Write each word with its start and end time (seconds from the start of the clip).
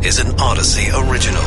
This 0.00 0.20
is 0.20 0.30
an 0.30 0.38
Odyssey 0.38 0.90
original. 0.92 1.42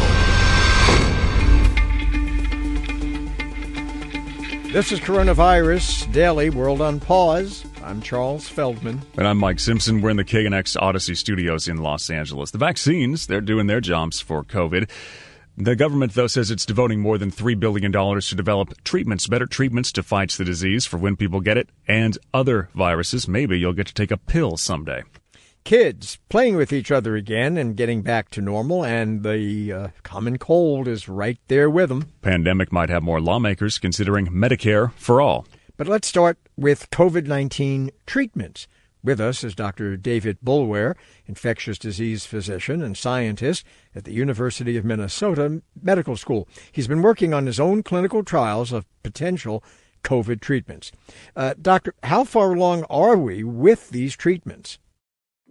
This 4.74 4.92
is 4.92 5.00
Coronavirus 5.00 6.12
Daily 6.12 6.50
World 6.50 6.82
on 6.82 7.00
Pause. 7.00 7.66
I'm 7.82 8.02
Charles 8.02 8.50
Feldman. 8.50 9.02
And 9.18 9.26
I'm 9.26 9.38
Mike 9.38 9.60
Simpson. 9.60 10.02
We're 10.02 10.10
in 10.10 10.18
the 10.18 10.26
KNX 10.26 10.76
Odyssey 10.80 11.16
studios 11.16 11.70
in 11.70 11.78
Los 11.78 12.10
Angeles. 12.10 12.52
The 12.52 12.58
vaccines, 12.58 13.28
they're 13.28 13.40
doing 13.40 13.68
their 13.68 13.82
jobs 13.82 14.20
for 14.20 14.44
COVID. 14.44 14.90
The 15.56 15.76
government, 15.78 16.14
though, 16.14 16.28
says 16.28 16.52
it's 16.52 16.66
devoting 16.66 17.00
more 17.00 17.18
than 17.18 17.32
$3 17.32 17.58
billion 17.58 17.92
to 17.92 18.36
develop 18.36 18.84
treatments, 18.84 19.28
better 19.28 19.46
treatments 19.46 19.94
to 19.94 20.04
fight 20.04 20.32
the 20.32 20.44
disease 20.46 20.86
for 20.86 20.98
when 20.98 21.16
people 21.16 21.40
get 21.40 21.58
it 21.58 21.70
and 21.88 22.18
other 22.34 22.70
viruses. 22.76 23.30
Maybe 23.30 23.58
you'll 23.58 23.74
get 23.74 23.88
to 23.88 23.94
take 23.94 24.12
a 24.12 24.18
pill 24.18 24.58
someday. 24.58 25.04
Kids 25.64 26.18
playing 26.28 26.56
with 26.56 26.74
each 26.74 26.92
other 26.92 27.16
again 27.16 27.56
and 27.56 27.78
getting 27.78 28.02
back 28.02 28.30
to 28.32 28.42
normal, 28.42 28.84
and 28.84 29.24
the 29.24 29.72
uh, 29.72 29.88
common 30.04 30.38
cold 30.38 30.88
is 30.88 31.08
right 31.08 31.38
there 31.48 31.70
with 31.70 31.90
them. 31.90 32.12
Pandemic 32.22 32.72
might 32.72 32.90
have 32.90 33.04
more 33.04 33.22
lawmakers 33.22 33.78
considering 33.78 34.28
Medicare 34.28 34.92
for 34.96 35.22
all. 35.22 35.46
But 35.78 35.88
let's 35.88 36.08
start 36.08 36.38
with 36.58 36.90
COVID 36.90 37.28
19 37.28 37.92
treatments. 38.06 38.68
With 39.04 39.20
us 39.20 39.44
is 39.44 39.56
Dr. 39.56 39.98
David 39.98 40.38
Boulware, 40.44 40.96
infectious 41.26 41.78
disease 41.78 42.26
physician 42.26 42.84
and 42.84 42.96
scientist 42.96 43.66
at 43.96 44.04
the 44.04 44.14
University 44.14 44.78
of 44.78 44.86
Minnesota 44.86 45.62
Medical 45.82 46.16
School. 46.16 46.48
He's 46.72 46.88
been 46.88 47.02
working 47.02 47.34
on 47.34 47.48
his 47.48 47.60
own 47.60 47.82
clinical 47.82 48.24
trials 48.24 48.72
of 48.72 48.86
potential 49.02 49.64
COVID 50.04 50.42
treatments. 50.42 50.92
Uh, 51.36 51.54
doctor, 51.60 51.94
how 52.04 52.24
far 52.24 52.54
along 52.54 52.84
are 52.90 53.18
we 53.18 53.44
with 53.44 53.90
these 53.90 54.16
treatments? 54.16 54.78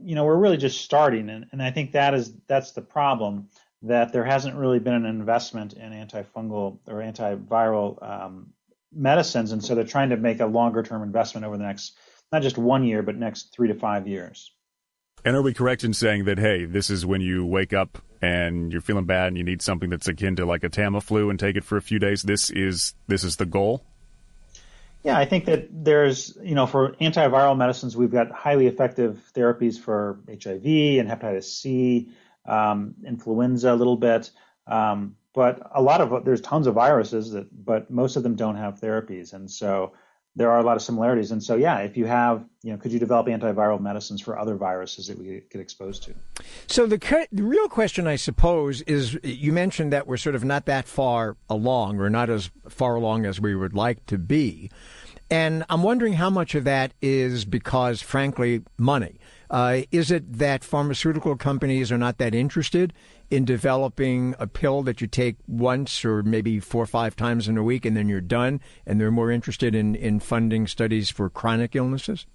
You 0.03 0.15
know, 0.15 0.25
we're 0.25 0.37
really 0.37 0.57
just 0.57 0.83
starting, 0.83 1.29
and, 1.29 1.47
and 1.53 1.63
I 1.63 1.71
think 1.71 1.93
that 1.93 2.15
is 2.15 2.33
that's 2.47 2.73
the 2.73 2.83
problem 2.83 3.49
that 3.83 4.13
there 4.13 4.25
hasn't 4.25 4.57
really 4.57 4.79
been 4.79 4.95
an 4.95 5.07
investment 5.07 5.73
in 5.73 5.93
antifungal 5.93 6.79
or 6.87 6.97
antiviral 6.97 8.03
um, 8.03 8.53
medicines, 8.93 9.53
and 9.53 9.65
so 9.65 9.75
they're 9.75 9.85
trying 9.85 10.11
to 10.11 10.17
make 10.17 10.41
a 10.41 10.47
longer 10.47 10.83
term 10.83 11.03
investment 11.03 11.47
over 11.47 11.57
the 11.57 11.65
next 11.65 11.97
not 12.33 12.43
just 12.43 12.59
one 12.59 12.85
year, 12.85 13.03
but 13.03 13.17
next 13.17 13.53
three 13.53 13.69
to 13.69 13.75
five 13.75 14.07
years. 14.07 14.53
And 15.25 15.37
are 15.37 15.43
we 15.43 15.53
correct 15.53 15.85
in 15.85 15.93
saying 15.93 16.25
that, 16.25 16.39
hey, 16.39 16.65
this 16.65 16.89
is 16.89 17.05
when 17.05 17.21
you 17.21 17.45
wake 17.45 17.73
up 17.73 17.99
and 18.23 18.73
you're 18.73 18.81
feeling 18.81 19.05
bad 19.05 19.29
and 19.29 19.37
you 19.37 19.45
need 19.45 19.61
something 19.61 19.91
that's 19.91 20.09
akin 20.09 20.37
to 20.37 20.47
like 20.47 20.65
a 20.65 20.71
Tamiflu 20.71 21.29
and 21.29 21.39
take 21.39 21.57
it 21.57 21.65
for 21.65 21.77
a 21.77 21.83
few 21.83 21.99
days? 21.99 22.23
This 22.23 22.51
is 22.51 22.95
this 23.07 23.25
is 23.25 23.37
the 23.37 23.47
goal. 23.47 23.85
Yeah, 25.03 25.17
I 25.17 25.25
think 25.25 25.47
that 25.47 25.69
there's, 25.71 26.37
you 26.43 26.55
know, 26.55 26.67
for 26.67 26.93
antiviral 27.01 27.57
medicines, 27.57 27.97
we've 27.97 28.11
got 28.11 28.31
highly 28.31 28.67
effective 28.67 29.31
therapies 29.35 29.79
for 29.79 30.21
HIV 30.29 30.65
and 31.01 31.09
hepatitis 31.09 31.45
C, 31.45 32.11
um, 32.47 32.95
influenza 33.07 33.73
a 33.73 33.77
little 33.77 33.97
bit, 33.97 34.31
um, 34.67 35.17
but 35.33 35.71
a 35.75 35.81
lot 35.81 36.01
of 36.03 36.25
there's 36.25 36.43
tons 36.43 36.67
of 36.67 36.75
viruses 36.75 37.33
that, 37.33 37.47
but 37.65 37.91
most 37.91 38.17
of 38.17 38.23
them 38.23 38.35
don't 38.35 38.57
have 38.57 38.81
therapies, 38.81 39.33
and 39.33 39.51
so 39.51 39.93
there 40.37 40.51
are 40.51 40.59
a 40.59 40.63
lot 40.63 40.77
of 40.77 40.83
similarities. 40.83 41.33
And 41.33 41.43
so, 41.43 41.57
yeah, 41.57 41.79
if 41.79 41.97
you 41.97 42.07
have, 42.07 42.45
you 42.63 42.73
know, 42.73 42.79
could 42.79 42.93
you 42.93 42.99
develop 42.99 43.27
antiviral 43.27 43.81
medicines 43.81 44.21
for 44.21 44.39
other 44.39 44.55
viruses 44.55 45.09
that 45.09 45.19
we 45.19 45.43
get 45.51 45.61
exposed 45.61 46.05
to? 46.05 46.15
So 46.67 46.87
the, 46.87 47.27
the 47.33 47.43
real 47.43 47.69
question, 47.69 48.07
I 48.07 48.17
suppose, 48.17 48.83
is 48.83 49.19
you 49.23 49.53
mentioned 49.53 49.93
that 49.93 50.07
we're 50.07 50.17
sort 50.17 50.37
of 50.37 50.45
not 50.45 50.67
that 50.67 50.87
far 50.87 51.37
along, 51.49 51.99
or 51.99 52.09
not 52.09 52.31
as 52.31 52.51
far 52.69 52.95
along 52.95 53.27
as 53.27 53.41
we 53.41 53.55
would 53.55 53.75
like 53.75 54.07
to 54.07 54.19
be. 54.19 54.71
And 55.31 55.65
I'm 55.69 55.83
wondering 55.83 56.15
how 56.15 56.31
much 56.31 56.55
of 56.55 56.65
that 56.65 56.93
is 57.01 57.45
because, 57.45 58.03
frankly, 58.03 58.63
money. 58.79 59.19
Uh, 59.51 59.83
is 59.91 60.13
it 60.13 60.33
that 60.39 60.63
pharmaceutical 60.63 61.37
companies 61.37 61.91
are 61.91 61.99
not 61.99 62.19
that 62.19 62.35
interested 62.35 62.93
in 63.31 63.45
developing 63.45 64.35
a 64.39 64.47
pill 64.47 64.83
that 64.83 65.01
you 65.01 65.09
take 65.09 65.37
once 65.49 66.05
or 66.05 66.23
maybe 66.23 66.61
four 66.61 66.85
or 66.85 66.87
five 66.87 67.17
times 67.17 67.49
in 67.49 67.59
a 67.59 67.63
week 67.63 67.85
and 67.85 67.97
then 67.97 68.09
you're 68.09 68.21
done, 68.21 68.61
and 68.87 69.01
they're 69.01 69.11
more 69.11 69.31
interested 69.31 69.75
in, 69.75 69.97
in 69.97 70.21
funding 70.21 70.69
studies 70.69 71.11
for 71.11 71.29
chronic 71.29 71.75
illnesses? 71.75 72.27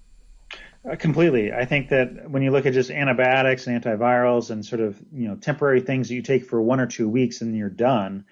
Uh, 0.90 0.96
completely. 0.96 1.52
I 1.52 1.66
think 1.66 1.90
that 1.90 2.30
when 2.30 2.44
you 2.44 2.52
look 2.52 2.66
at 2.66 2.74
just 2.74 2.92
antibiotics 2.92 3.66
and 3.66 3.82
antivirals 3.82 4.52
and 4.52 4.64
sort 4.64 4.82
of 4.82 5.02
you 5.12 5.28
know 5.28 5.36
temporary 5.36 5.82
things 5.82 6.09
that 6.09 6.16
you 6.16 6.22
take 6.22 6.46
for 6.46 6.62
one 6.62 6.80
or 6.80 6.86
two 6.86 7.09
weeks 7.09 7.42
and 7.42 7.56
you're 7.56 7.70
done, 7.70 8.26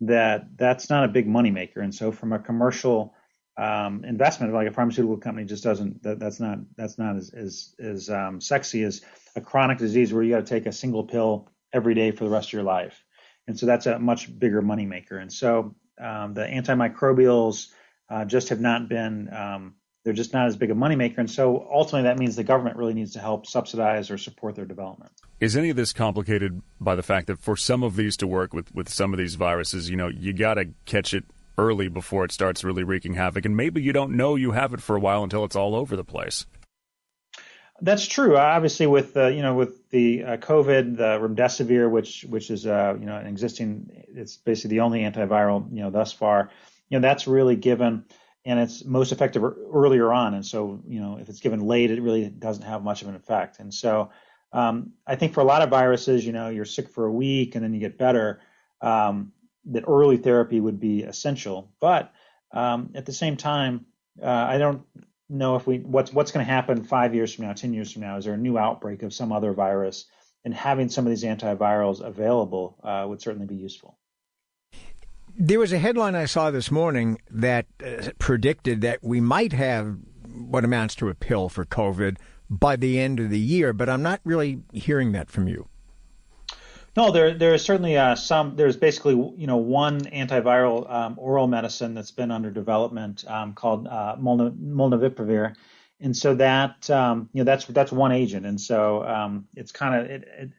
that 0.00 0.56
that's 0.56 0.88
not 0.88 1.04
a 1.04 1.08
big 1.08 1.26
moneymaker. 1.26 1.78
And 1.78 1.94
so 1.94 2.10
from 2.10 2.32
a 2.32 2.38
commercial 2.38 3.14
um, 3.56 4.04
investment, 4.04 4.52
like 4.54 4.68
a 4.68 4.72
pharmaceutical 4.72 5.16
company, 5.16 5.46
just 5.46 5.64
doesn't 5.64 6.02
that, 6.02 6.18
that's 6.18 6.40
not 6.40 6.58
that's 6.76 6.98
not 6.98 7.16
as 7.16 7.30
as, 7.34 7.74
as 7.78 8.10
um, 8.10 8.40
sexy 8.40 8.82
as 8.82 9.02
a 9.36 9.40
chronic 9.40 9.78
disease 9.78 10.12
where 10.12 10.22
you 10.22 10.34
got 10.34 10.46
to 10.46 10.54
take 10.54 10.66
a 10.66 10.72
single 10.72 11.04
pill 11.04 11.48
every 11.72 11.94
day 11.94 12.10
for 12.10 12.24
the 12.24 12.30
rest 12.30 12.48
of 12.48 12.52
your 12.52 12.62
life. 12.62 13.04
And 13.46 13.58
so 13.58 13.66
that's 13.66 13.86
a 13.86 13.98
much 13.98 14.38
bigger 14.38 14.62
moneymaker. 14.62 15.20
And 15.20 15.32
so 15.32 15.74
um, 16.00 16.34
the 16.34 16.42
antimicrobials 16.42 17.68
uh, 18.08 18.24
just 18.24 18.48
have 18.48 18.60
not 18.60 18.88
been, 18.88 19.32
um, 19.32 19.74
they're 20.04 20.12
just 20.12 20.32
not 20.32 20.46
as 20.46 20.56
big 20.56 20.70
a 20.70 20.74
moneymaker. 20.74 21.18
And 21.18 21.30
so 21.30 21.68
ultimately 21.70 22.08
that 22.08 22.18
means 22.18 22.36
the 22.36 22.44
government 22.44 22.76
really 22.76 22.94
needs 22.94 23.12
to 23.12 23.20
help 23.20 23.46
subsidize 23.46 24.10
or 24.10 24.18
support 24.18 24.54
their 24.54 24.64
development. 24.64 25.12
Is 25.40 25.56
any 25.56 25.70
of 25.70 25.76
this 25.76 25.92
complicated 25.92 26.62
by 26.80 26.94
the 26.94 27.02
fact 27.02 27.26
that 27.28 27.38
for 27.38 27.56
some 27.56 27.82
of 27.82 27.96
these 27.96 28.16
to 28.18 28.26
work 28.26 28.52
with, 28.52 28.74
with 28.74 28.88
some 28.88 29.12
of 29.12 29.18
these 29.18 29.34
viruses, 29.34 29.90
you 29.90 29.96
know, 29.96 30.08
you 30.08 30.32
got 30.32 30.54
to 30.54 30.66
catch 30.86 31.14
it 31.14 31.24
early 31.58 31.88
before 31.88 32.24
it 32.24 32.32
starts 32.32 32.64
really 32.64 32.84
wreaking 32.84 33.14
havoc. 33.14 33.44
And 33.44 33.56
maybe 33.56 33.82
you 33.82 33.92
don't 33.92 34.16
know 34.16 34.36
you 34.36 34.52
have 34.52 34.74
it 34.74 34.82
for 34.82 34.96
a 34.96 35.00
while 35.00 35.22
until 35.22 35.44
it's 35.44 35.56
all 35.56 35.74
over 35.74 35.96
the 35.96 36.04
place. 36.04 36.46
That's 37.82 38.06
true. 38.06 38.36
Obviously, 38.36 38.86
with 38.86 39.16
uh, 39.16 39.28
you 39.28 39.42
know 39.42 39.54
with 39.54 39.88
the 39.88 40.24
uh, 40.24 40.36
COVID, 40.36 40.98
the 40.98 41.18
remdesivir, 41.18 41.90
which 41.90 42.26
which 42.28 42.50
is 42.50 42.66
uh, 42.66 42.94
you 42.98 43.06
know 43.06 43.16
an 43.16 43.26
existing, 43.26 44.04
it's 44.08 44.36
basically 44.36 44.76
the 44.76 44.80
only 44.80 45.00
antiviral 45.00 45.66
you 45.72 45.82
know 45.82 45.90
thus 45.90 46.12
far. 46.12 46.50
You 46.90 46.98
know 46.98 47.08
that's 47.08 47.26
really 47.26 47.56
given, 47.56 48.04
and 48.44 48.60
it's 48.60 48.84
most 48.84 49.12
effective 49.12 49.42
earlier 49.42 50.12
on. 50.12 50.34
And 50.34 50.44
so 50.44 50.82
you 50.86 51.00
know 51.00 51.16
if 51.18 51.30
it's 51.30 51.40
given 51.40 51.60
late, 51.60 51.90
it 51.90 52.02
really 52.02 52.28
doesn't 52.28 52.64
have 52.64 52.82
much 52.82 53.00
of 53.00 53.08
an 53.08 53.14
effect. 53.14 53.60
And 53.60 53.72
so 53.72 54.10
um, 54.52 54.92
I 55.06 55.16
think 55.16 55.32
for 55.32 55.40
a 55.40 55.44
lot 55.44 55.62
of 55.62 55.70
viruses, 55.70 56.26
you 56.26 56.32
know, 56.32 56.48
you're 56.48 56.64
sick 56.64 56.88
for 56.88 57.06
a 57.06 57.12
week 57.12 57.54
and 57.54 57.64
then 57.64 57.72
you 57.72 57.80
get 57.80 57.98
better. 57.98 58.40
Um, 58.80 59.32
that 59.66 59.84
early 59.86 60.16
therapy 60.16 60.60
would 60.60 60.80
be 60.80 61.02
essential, 61.02 61.72
but 61.80 62.12
um, 62.52 62.90
at 62.94 63.06
the 63.06 63.12
same 63.12 63.36
time, 63.36 63.86
uh, 64.22 64.26
I 64.26 64.58
don't 64.58 64.82
know 65.28 65.56
if 65.56 65.66
we 65.66 65.78
what's 65.78 66.12
what's 66.12 66.32
going 66.32 66.44
to 66.44 66.52
happen 66.52 66.84
five 66.84 67.14
years 67.14 67.34
from 67.34 67.46
now, 67.46 67.52
ten 67.52 67.72
years 67.72 67.92
from 67.92 68.02
now. 68.02 68.16
Is 68.16 68.24
there 68.24 68.34
a 68.34 68.38
new 68.38 68.58
outbreak 68.58 69.02
of 69.02 69.14
some 69.14 69.32
other 69.32 69.52
virus? 69.52 70.06
And 70.44 70.54
having 70.54 70.88
some 70.88 71.06
of 71.06 71.10
these 71.10 71.22
antivirals 71.22 72.00
available 72.00 72.78
uh, 72.82 73.04
would 73.06 73.20
certainly 73.20 73.46
be 73.46 73.56
useful. 73.56 73.98
There 75.38 75.58
was 75.58 75.72
a 75.72 75.78
headline 75.78 76.14
I 76.14 76.24
saw 76.24 76.50
this 76.50 76.70
morning 76.70 77.20
that 77.30 77.66
uh, 77.84 78.10
predicted 78.18 78.80
that 78.80 79.00
we 79.02 79.20
might 79.20 79.52
have 79.52 79.96
what 80.26 80.64
amounts 80.64 80.94
to 80.96 81.08
a 81.08 81.14
pill 81.14 81.48
for 81.48 81.64
COVID 81.64 82.16
by 82.48 82.76
the 82.76 82.98
end 82.98 83.20
of 83.20 83.30
the 83.30 83.38
year, 83.38 83.72
but 83.72 83.88
I'm 83.88 84.02
not 84.02 84.20
really 84.24 84.62
hearing 84.72 85.12
that 85.12 85.30
from 85.30 85.46
you. 85.46 85.68
No, 86.96 87.12
there 87.12 87.34
there 87.34 87.54
is 87.54 87.62
certainly 87.62 87.96
uh, 87.96 88.16
some. 88.16 88.56
There's 88.56 88.76
basically 88.76 89.14
you 89.14 89.46
know 89.46 89.58
one 89.58 90.00
antiviral 90.00 90.90
um, 90.90 91.14
oral 91.18 91.46
medicine 91.46 91.94
that's 91.94 92.10
been 92.10 92.32
under 92.32 92.50
development 92.50 93.24
um, 93.28 93.54
called 93.54 93.86
uh, 93.86 94.16
molnupiravir, 94.18 95.54
and 96.00 96.16
so 96.16 96.34
that 96.34 96.90
um, 96.90 97.28
you 97.32 97.40
know 97.40 97.44
that's 97.44 97.64
that's 97.66 97.92
one 97.92 98.10
agent, 98.10 98.44
and 98.44 98.60
so 98.60 99.04
um, 99.04 99.46
it's 99.54 99.70
kind 99.70 99.94
of 99.94 100.10
it, 100.10 100.28
it, 100.36 100.50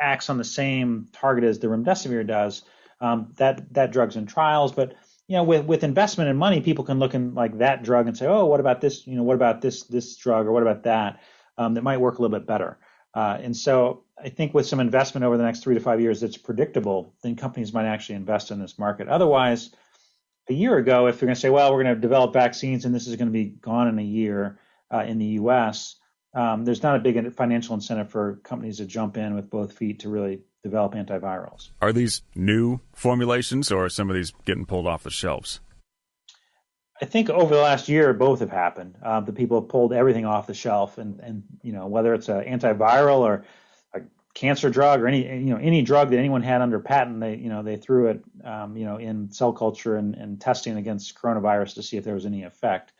acts 0.00 0.30
on 0.30 0.38
the 0.38 0.44
same 0.44 1.08
target 1.12 1.44
as 1.44 1.58
the 1.58 1.66
remdesivir 1.66 2.26
does. 2.26 2.62
Um, 3.02 3.32
that 3.36 3.74
that 3.74 3.92
drug's 3.92 4.16
in 4.16 4.24
trials, 4.24 4.72
but 4.72 4.94
you 5.28 5.36
know 5.36 5.44
with 5.44 5.66
with 5.66 5.84
investment 5.84 6.30
and 6.30 6.38
money, 6.38 6.62
people 6.62 6.84
can 6.84 6.98
look 6.98 7.12
in 7.12 7.34
like 7.34 7.58
that 7.58 7.82
drug 7.82 8.06
and 8.06 8.16
say, 8.16 8.26
oh, 8.26 8.46
what 8.46 8.60
about 8.60 8.80
this? 8.80 9.06
You 9.06 9.16
know, 9.16 9.24
what 9.24 9.34
about 9.34 9.60
this 9.60 9.82
this 9.82 10.16
drug 10.16 10.46
or 10.46 10.52
what 10.52 10.62
about 10.62 10.84
that? 10.84 11.20
Um, 11.58 11.74
that 11.74 11.82
might 11.82 11.98
work 11.98 12.18
a 12.18 12.22
little 12.22 12.38
bit 12.38 12.46
better. 12.46 12.78
Uh, 13.14 13.38
and 13.42 13.56
so 13.56 14.04
I 14.22 14.28
think 14.30 14.54
with 14.54 14.66
some 14.66 14.80
investment 14.80 15.24
over 15.24 15.36
the 15.36 15.44
next 15.44 15.60
three 15.60 15.74
to 15.74 15.80
five 15.80 16.00
years 16.00 16.20
that's 16.20 16.36
predictable, 16.36 17.14
then 17.22 17.36
companies 17.36 17.72
might 17.72 17.86
actually 17.86 18.14
invest 18.14 18.50
in 18.50 18.58
this 18.58 18.78
market. 18.78 19.08
Otherwise, 19.08 19.70
a 20.48 20.54
year 20.54 20.78
ago, 20.78 21.06
if 21.06 21.20
you're 21.20 21.26
going 21.26 21.34
to 21.34 21.40
say, 21.40 21.50
well, 21.50 21.72
we're 21.72 21.82
going 21.82 21.94
to 21.94 22.00
develop 22.00 22.32
vaccines 22.32 22.84
and 22.84 22.94
this 22.94 23.06
is 23.06 23.16
going 23.16 23.28
to 23.28 23.32
be 23.32 23.44
gone 23.46 23.88
in 23.88 23.98
a 23.98 24.02
year 24.02 24.58
uh, 24.92 25.00
in 25.00 25.18
the 25.18 25.26
U.S., 25.26 25.96
um, 26.34 26.64
there's 26.64 26.82
not 26.82 26.96
a 26.96 26.98
big 26.98 27.34
financial 27.34 27.74
incentive 27.74 28.10
for 28.10 28.36
companies 28.44 28.76
to 28.76 28.86
jump 28.86 29.16
in 29.16 29.34
with 29.34 29.48
both 29.48 29.72
feet 29.72 30.00
to 30.00 30.10
really 30.10 30.42
develop 30.62 30.92
antivirals. 30.92 31.70
Are 31.80 31.92
these 31.92 32.22
new 32.34 32.80
formulations 32.94 33.72
or 33.72 33.86
are 33.86 33.88
some 33.88 34.10
of 34.10 34.16
these 34.16 34.32
getting 34.44 34.66
pulled 34.66 34.86
off 34.86 35.02
the 35.02 35.10
shelves? 35.10 35.60
I 37.00 37.04
think 37.04 37.28
over 37.30 37.54
the 37.54 37.60
last 37.60 37.88
year, 37.88 38.12
both 38.12 38.40
have 38.40 38.50
happened. 38.50 38.96
Uh, 39.02 39.20
the 39.20 39.32
people 39.32 39.60
have 39.60 39.68
pulled 39.68 39.92
everything 39.92 40.24
off 40.24 40.46
the 40.46 40.54
shelf, 40.54 40.96
and 40.96 41.20
and 41.20 41.42
you 41.62 41.72
know 41.72 41.86
whether 41.86 42.14
it's 42.14 42.30
an 42.30 42.44
antiviral 42.44 43.18
or 43.18 43.44
cancer 44.36 44.68
drug 44.68 45.00
or 45.00 45.08
any 45.08 45.26
you 45.26 45.50
know 45.50 45.56
any 45.56 45.80
drug 45.80 46.10
that 46.10 46.18
anyone 46.18 46.42
had 46.42 46.60
under 46.60 46.78
patent, 46.78 47.20
they 47.20 47.36
you 47.36 47.48
know 47.48 47.62
they 47.62 47.76
threw 47.76 48.08
it 48.08 48.22
um, 48.44 48.76
you 48.76 48.84
know 48.84 48.98
in 48.98 49.30
cell 49.32 49.52
culture 49.52 49.96
and, 49.96 50.14
and 50.14 50.40
testing 50.40 50.76
against 50.76 51.18
coronavirus 51.18 51.74
to 51.74 51.82
see 51.82 51.96
if 51.96 52.04
there 52.04 52.14
was 52.14 52.26
any 52.26 52.44
effect. 52.44 52.92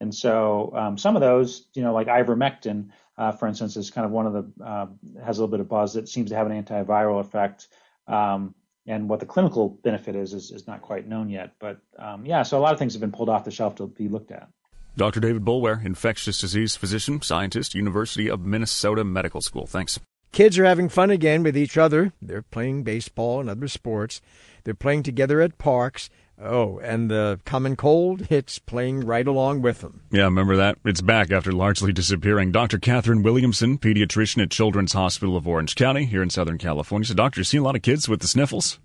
And 0.00 0.14
so 0.14 0.72
um, 0.74 0.96
some 0.96 1.14
of 1.14 1.20
those, 1.20 1.66
you 1.74 1.82
know, 1.82 1.92
like 1.92 2.06
ivermectin, 2.06 2.88
uh, 3.18 3.32
for 3.32 3.46
instance, 3.46 3.76
is 3.76 3.90
kind 3.90 4.06
of 4.06 4.10
one 4.10 4.26
of 4.26 4.32
the 4.32 4.64
uh, 4.64 4.86
has 5.22 5.36
a 5.36 5.42
little 5.42 5.50
bit 5.50 5.60
of 5.60 5.68
buzz 5.68 5.92
that 5.92 6.08
seems 6.08 6.30
to 6.30 6.36
have 6.36 6.50
an 6.50 6.64
antiviral 6.64 7.20
effect. 7.20 7.68
Um, 8.08 8.54
and 8.86 9.10
what 9.10 9.20
the 9.20 9.26
clinical 9.26 9.68
benefit 9.68 10.16
is, 10.16 10.32
is, 10.32 10.50
is 10.50 10.66
not 10.66 10.80
quite 10.80 11.06
known 11.06 11.28
yet. 11.28 11.52
But 11.60 11.80
um, 11.98 12.24
yeah, 12.24 12.42
so 12.42 12.58
a 12.58 12.60
lot 12.60 12.72
of 12.72 12.78
things 12.78 12.94
have 12.94 13.02
been 13.02 13.12
pulled 13.12 13.28
off 13.28 13.44
the 13.44 13.50
shelf 13.50 13.74
to 13.76 13.86
be 13.86 14.08
looked 14.08 14.32
at. 14.32 14.48
Dr. 14.96 15.20
David 15.20 15.44
Boulware, 15.44 15.84
infectious 15.84 16.40
disease 16.40 16.74
physician, 16.74 17.20
scientist, 17.20 17.74
University 17.74 18.30
of 18.30 18.40
Minnesota 18.40 19.04
Medical 19.04 19.42
School. 19.42 19.66
Thanks. 19.66 20.00
Kids 20.32 20.58
are 20.58 20.64
having 20.64 20.88
fun 20.88 21.10
again 21.10 21.42
with 21.42 21.56
each 21.56 21.76
other. 21.76 22.12
They're 22.22 22.42
playing 22.42 22.84
baseball 22.84 23.40
and 23.40 23.50
other 23.50 23.68
sports. 23.68 24.20
They're 24.64 24.74
playing 24.74 25.02
together 25.02 25.40
at 25.40 25.58
parks. 25.58 26.08
Oh, 26.42 26.78
and 26.78 27.10
the 27.10 27.38
common 27.44 27.76
cold 27.76 28.22
hits 28.26 28.58
playing 28.58 29.00
right 29.00 29.26
along 29.26 29.60
with 29.60 29.80
them. 29.80 30.02
Yeah, 30.10 30.24
remember 30.24 30.56
that? 30.56 30.78
It's 30.84 31.02
back 31.02 31.30
after 31.30 31.52
largely 31.52 31.92
disappearing. 31.92 32.50
Dr. 32.50 32.78
Catherine 32.78 33.22
Williamson, 33.22 33.76
pediatrician 33.76 34.42
at 34.42 34.50
Children's 34.50 34.94
Hospital 34.94 35.36
of 35.36 35.46
Orange 35.46 35.74
County 35.74 36.06
here 36.06 36.22
in 36.22 36.30
Southern 36.30 36.56
California. 36.56 37.06
So, 37.06 37.14
doctor, 37.14 37.40
you 37.40 37.44
see 37.44 37.58
a 37.58 37.62
lot 37.62 37.76
of 37.76 37.82
kids 37.82 38.08
with 38.08 38.20
the 38.20 38.26
sniffles? 38.26 38.78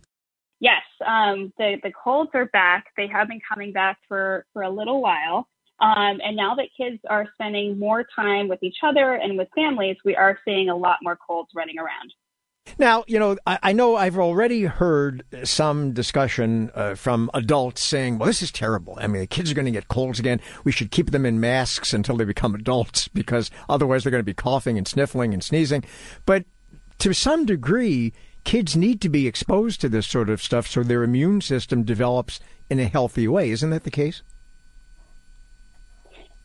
Yes, 0.59 0.81
um, 1.05 1.53
the 1.57 1.75
the 1.83 1.91
colds 1.91 2.31
are 2.33 2.45
back. 2.45 2.85
They 2.97 3.07
have 3.07 3.27
been 3.27 3.41
coming 3.47 3.71
back 3.71 3.99
for 4.07 4.45
for 4.51 4.63
a 4.63 4.69
little 4.69 5.01
while. 5.01 5.47
Um, 5.79 6.19
and 6.23 6.37
now 6.37 6.55
that 6.55 6.67
kids 6.77 6.99
are 7.09 7.27
spending 7.33 7.77
more 7.77 8.05
time 8.15 8.47
with 8.47 8.63
each 8.63 8.77
other 8.83 9.15
and 9.15 9.37
with 9.37 9.49
families, 9.53 9.97
we 10.05 10.15
are 10.15 10.39
seeing 10.45 10.69
a 10.69 10.75
lot 10.75 10.97
more 11.01 11.17
colds 11.17 11.49
running 11.53 11.77
around. 11.77 12.13
Now, 12.79 13.03
you 13.07 13.19
know, 13.19 13.37
I, 13.45 13.59
I 13.61 13.73
know 13.73 13.95
I've 13.95 14.17
already 14.17 14.63
heard 14.63 15.23
some 15.43 15.93
discussion 15.93 16.71
uh, 16.73 16.95
from 16.95 17.29
adults 17.33 17.83
saying, 17.83 18.17
well, 18.17 18.27
this 18.27 18.41
is 18.41 18.51
terrible. 18.51 18.97
I 18.99 19.07
mean, 19.07 19.21
the 19.21 19.27
kids 19.27 19.51
are 19.51 19.53
going 19.53 19.65
to 19.65 19.71
get 19.71 19.87
colds 19.87 20.19
again. 20.19 20.41
We 20.63 20.71
should 20.71 20.91
keep 20.91 21.11
them 21.11 21.25
in 21.25 21.39
masks 21.39 21.93
until 21.93 22.17
they 22.17 22.25
become 22.25 22.55
adults 22.55 23.07
because 23.13 23.51
otherwise 23.69 24.03
they're 24.03 24.11
going 24.11 24.21
to 24.21 24.23
be 24.23 24.33
coughing 24.33 24.77
and 24.77 24.87
sniffling 24.87 25.33
and 25.33 25.43
sneezing. 25.43 25.83
But 26.25 26.45
to 26.99 27.13
some 27.13 27.45
degree, 27.45 28.13
kids 28.45 28.75
need 28.75 28.99
to 29.01 29.09
be 29.09 29.27
exposed 29.27 29.79
to 29.81 29.89
this 29.89 30.07
sort 30.07 30.29
of 30.29 30.41
stuff 30.41 30.67
so 30.67 30.83
their 30.83 31.03
immune 31.03 31.41
system 31.41 31.83
develops 31.83 32.39
in 32.69 32.79
a 32.79 32.85
healthy 32.85 33.27
way. 33.27 33.51
Isn't 33.51 33.69
that 33.69 33.83
the 33.83 33.91
case? 33.91 34.23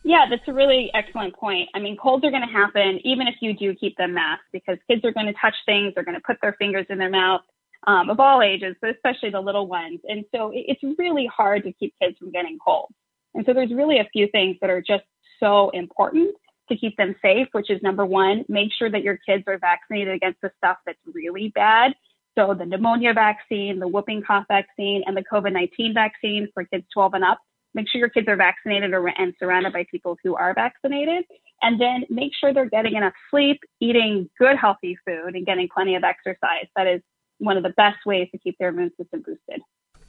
Yeah, 0.03 0.25
that's 0.29 0.47
a 0.47 0.53
really 0.53 0.89
excellent 0.93 1.35
point. 1.35 1.69
I 1.75 1.79
mean, 1.79 1.95
colds 1.95 2.25
are 2.25 2.31
going 2.31 2.45
to 2.45 2.51
happen 2.51 2.99
even 3.03 3.27
if 3.27 3.35
you 3.39 3.53
do 3.53 3.75
keep 3.75 3.95
them 3.97 4.13
masked 4.13 4.45
because 4.51 4.77
kids 4.89 5.05
are 5.05 5.11
going 5.11 5.27
to 5.27 5.33
touch 5.33 5.53
things, 5.65 5.93
they're 5.93 6.03
going 6.03 6.17
to 6.17 6.23
put 6.25 6.37
their 6.41 6.53
fingers 6.53 6.87
in 6.89 6.97
their 6.97 7.09
mouth 7.09 7.41
um, 7.85 8.09
of 8.09 8.19
all 8.19 8.41
ages, 8.41 8.75
but 8.81 8.89
especially 8.89 9.29
the 9.29 9.39
little 9.39 9.67
ones. 9.67 9.99
And 10.07 10.25
so 10.33 10.51
it's 10.53 10.81
really 10.97 11.27
hard 11.27 11.63
to 11.63 11.73
keep 11.73 11.93
kids 12.01 12.17
from 12.17 12.31
getting 12.31 12.57
colds. 12.63 12.93
And 13.33 13.45
so 13.45 13.53
there's 13.53 13.71
really 13.71 13.99
a 13.99 14.09
few 14.11 14.27
things 14.27 14.57
that 14.61 14.69
are 14.69 14.81
just 14.81 15.03
so 15.39 15.69
important 15.69 16.35
to 16.69 16.77
keep 16.77 16.97
them 16.97 17.15
safe, 17.21 17.47
which 17.51 17.69
is 17.69 17.81
number 17.81 18.05
one, 18.05 18.45
make 18.47 18.71
sure 18.77 18.89
that 18.89 19.03
your 19.03 19.17
kids 19.17 19.43
are 19.47 19.57
vaccinated 19.57 20.13
against 20.13 20.41
the 20.41 20.51
stuff 20.57 20.77
that's 20.85 20.99
really 21.13 21.49
bad. 21.53 21.93
So 22.37 22.53
the 22.53 22.65
pneumonia 22.65 23.13
vaccine, 23.13 23.79
the 23.79 23.87
whooping 23.87 24.23
cough 24.23 24.45
vaccine, 24.47 25.03
and 25.05 25.17
the 25.17 25.23
COVID 25.23 25.51
19 25.51 25.93
vaccine 25.93 26.47
for 26.53 26.63
kids 26.63 26.85
12 26.93 27.15
and 27.15 27.23
up 27.23 27.39
make 27.73 27.87
sure 27.89 27.99
your 27.99 28.09
kids 28.09 28.27
are 28.27 28.35
vaccinated 28.35 28.93
or, 28.93 29.07
and 29.07 29.33
surrounded 29.39 29.73
by 29.73 29.85
people 29.89 30.17
who 30.23 30.35
are 30.35 30.53
vaccinated. 30.53 31.25
And 31.61 31.79
then 31.79 32.05
make 32.09 32.31
sure 32.39 32.53
they're 32.53 32.69
getting 32.69 32.95
enough 32.95 33.13
sleep, 33.29 33.59
eating 33.79 34.29
good, 34.39 34.57
healthy 34.59 34.97
food, 35.05 35.35
and 35.35 35.45
getting 35.45 35.69
plenty 35.73 35.95
of 35.95 36.03
exercise. 36.03 36.67
That 36.75 36.87
is 36.87 37.01
one 37.37 37.57
of 37.57 37.63
the 37.63 37.69
best 37.69 37.99
ways 38.05 38.29
to 38.31 38.37
keep 38.37 38.57
their 38.57 38.69
immune 38.69 38.91
system 38.97 39.21
boosted. 39.25 39.61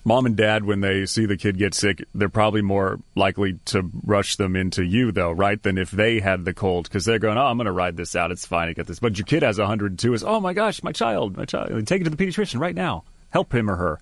Mom 0.05 0.27
and 0.27 0.37
dad, 0.37 0.65
when 0.65 0.81
they 0.81 1.07
see 1.07 1.27
the 1.27 1.37
kid 1.37 1.59
get 1.59 1.75
sick, 1.75 2.03
they're 2.13 2.29
probably 2.29 2.61
more 2.61 2.99
likely 3.15 3.61
to 3.67 3.89
rush 4.05 4.35
them 4.35 4.57
into 4.57 4.85
you, 4.85 5.13
though, 5.13 5.31
right? 5.31 5.63
Than 5.63 5.79
if 5.79 5.93
they 5.93 6.19
had 6.19 6.45
the 6.45 6.53
cold, 6.53 6.89
because 6.89 7.05
they're 7.05 7.21
going, 7.21 7.39
"Oh, 7.39 7.47
I'm 7.47 7.57
going 7.57 7.67
to 7.67 7.73
ride 7.73 7.97
this 7.97 8.17
out. 8.17 8.33
It's 8.33 8.45
fine. 8.45 8.69
I 8.69 8.73
get 8.73 8.89
this." 8.89 8.99
But 8.99 9.17
your 9.17 9.27
kid 9.27 9.45
has 9.45 9.61
102. 9.61 10.13
Is 10.13 10.25
oh 10.25 10.41
my 10.41 10.55
gosh, 10.55 10.83
my 10.83 10.91
child, 10.91 11.37
my 11.37 11.45
child. 11.45 11.87
Take 11.87 12.01
it 12.01 12.05
to 12.05 12.11
the 12.11 12.17
pediatrician 12.17 12.59
right 12.59 12.75
now. 12.75 13.05
Help 13.31 13.55
him 13.55 13.71
or 13.71 13.77
her. 13.77 14.01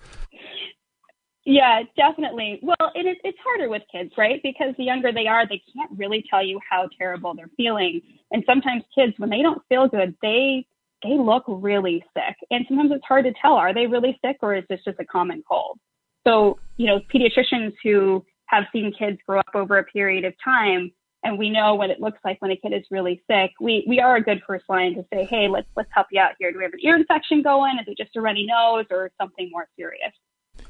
Yeah, 1.44 1.82
definitely. 1.96 2.60
Well, 2.62 2.92
it 2.94 3.06
is, 3.06 3.16
it's 3.24 3.38
harder 3.42 3.70
with 3.70 3.82
kids, 3.90 4.12
right? 4.18 4.40
Because 4.42 4.74
the 4.76 4.84
younger 4.84 5.10
they 5.12 5.26
are, 5.26 5.46
they 5.48 5.62
can't 5.74 5.90
really 5.96 6.24
tell 6.28 6.44
you 6.44 6.60
how 6.68 6.88
terrible 6.98 7.34
they're 7.34 7.50
feeling. 7.56 8.02
And 8.30 8.44
sometimes 8.46 8.82
kids, 8.94 9.14
when 9.16 9.30
they 9.30 9.42
don't 9.42 9.62
feel 9.68 9.88
good, 9.88 10.14
they 10.22 10.66
they 11.02 11.16
look 11.16 11.44
really 11.48 12.04
sick. 12.14 12.36
And 12.50 12.66
sometimes 12.68 12.90
it's 12.92 13.04
hard 13.08 13.24
to 13.24 13.32
tell, 13.40 13.54
are 13.54 13.72
they 13.72 13.86
really 13.86 14.18
sick 14.22 14.36
or 14.42 14.54
is 14.54 14.64
this 14.68 14.80
just 14.84 15.00
a 15.00 15.04
common 15.06 15.42
cold? 15.48 15.78
So, 16.26 16.58
you 16.76 16.86
know, 16.86 17.00
pediatricians 17.12 17.72
who 17.82 18.22
have 18.46 18.64
seen 18.70 18.92
kids 18.92 19.16
grow 19.26 19.38
up 19.38 19.54
over 19.54 19.78
a 19.78 19.84
period 19.84 20.26
of 20.26 20.34
time 20.44 20.92
and 21.24 21.38
we 21.38 21.48
know 21.48 21.74
what 21.74 21.88
it 21.88 22.00
looks 22.00 22.18
like 22.22 22.36
when 22.42 22.50
a 22.50 22.56
kid 22.56 22.74
is 22.74 22.84
really 22.90 23.22
sick, 23.30 23.52
we, 23.62 23.82
we 23.88 23.98
are 23.98 24.16
a 24.16 24.22
good 24.22 24.42
first 24.46 24.66
line 24.68 24.94
to 24.94 25.04
say, 25.12 25.24
hey, 25.24 25.48
let's 25.48 25.68
let's 25.74 25.88
help 25.94 26.08
you 26.12 26.20
out 26.20 26.32
here. 26.38 26.52
Do 26.52 26.58
we 26.58 26.64
have 26.64 26.72
an 26.74 26.80
ear 26.82 26.96
infection 26.96 27.40
going? 27.42 27.78
Is 27.78 27.86
it 27.88 27.96
just 27.96 28.14
a 28.16 28.20
runny 28.20 28.44
nose 28.46 28.84
or 28.90 29.10
something 29.18 29.48
more 29.50 29.68
serious? 29.76 30.12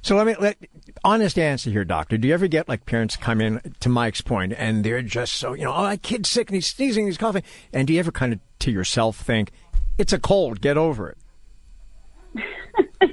So 0.02 0.16
let 0.16 0.26
me 0.26 0.34
let 0.40 0.56
honest 1.04 1.38
answer 1.38 1.70
here, 1.70 1.84
doctor. 1.84 2.16
Do 2.16 2.26
you 2.28 2.34
ever 2.34 2.46
get 2.46 2.68
like 2.68 2.86
parents 2.86 3.16
come 3.16 3.40
in 3.40 3.60
to 3.80 3.88
Mike's 3.88 4.20
point 4.20 4.54
and 4.56 4.82
they're 4.82 5.02
just 5.02 5.34
so 5.34 5.52
you 5.52 5.64
know, 5.64 5.72
oh, 5.74 5.82
my 5.82 5.96
kid's 5.96 6.28
sick 6.28 6.48
and 6.48 6.54
he's 6.54 6.66
sneezing, 6.66 7.06
he's 7.06 7.18
coughing, 7.18 7.42
and 7.72 7.86
do 7.86 7.92
you 7.92 8.00
ever 8.00 8.10
kind 8.10 8.32
of 8.32 8.40
to 8.60 8.70
yourself 8.70 9.16
think, 9.16 9.50
it's 9.98 10.12
a 10.12 10.18
cold, 10.18 10.60
get 10.60 10.78
over 10.78 11.10
it? 11.10 11.18